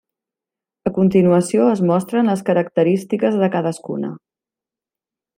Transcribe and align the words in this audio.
A 0.89 0.91
continuació 0.95 1.67
es 1.73 1.83
mostren 1.91 2.31
les 2.31 2.41
característiques 2.47 3.37
de 3.43 3.51
cadascuna. 3.57 4.11